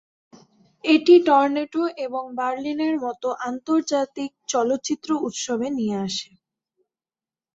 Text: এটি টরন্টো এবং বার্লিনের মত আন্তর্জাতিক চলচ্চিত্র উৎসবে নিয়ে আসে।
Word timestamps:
এটি 0.83 1.15
টরন্টো 1.25 1.83
এবং 2.05 2.23
বার্লিনের 2.35 2.95
মত 3.03 3.23
আন্তর্জাতিক 3.43 4.31
চলচ্চিত্র 4.47 5.09
উৎসবে 5.27 5.67
নিয়ে 5.77 5.97
আসে। 6.07 6.31